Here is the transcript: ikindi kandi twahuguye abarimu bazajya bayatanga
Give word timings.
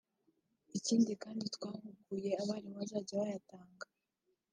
ikindi 0.77 1.11
kandi 1.23 1.43
twahuguye 1.55 2.31
abarimu 2.41 2.75
bazajya 2.79 3.19
bayatanga 3.21 3.85